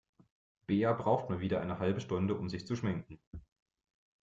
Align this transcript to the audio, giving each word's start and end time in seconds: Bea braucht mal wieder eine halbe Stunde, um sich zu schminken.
Bea 0.65 0.93
braucht 0.93 1.29
mal 1.29 1.41
wieder 1.41 1.61
eine 1.61 1.77
halbe 1.77 2.01
Stunde, 2.01 2.33
um 2.33 2.49
sich 2.49 2.65
zu 2.65 2.75
schminken. 2.75 3.19